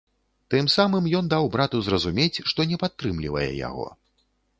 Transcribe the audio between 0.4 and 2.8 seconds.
Тым самым ён даў брату зразумець, што не